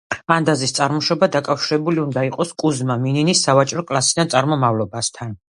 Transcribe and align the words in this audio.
ანდაზის 0.35 0.71
წარმოშობა 0.77 1.29
დაკავშირებული 1.35 2.01
უნდა 2.05 2.23
იყოს 2.29 2.55
კუზმა 2.65 2.97
მინინის 3.05 3.45
სავაჭრო 3.49 3.85
კლასიდან 3.93 4.35
წარმომავლობასთან. 4.35 5.39